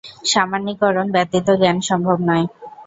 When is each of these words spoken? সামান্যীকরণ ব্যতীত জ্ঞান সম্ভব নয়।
সামান্যীকরণ 0.31 1.07
ব্যতীত 1.15 1.47
জ্ঞান 1.61 1.77
সম্ভব 1.89 2.17
নয়। 2.29 2.45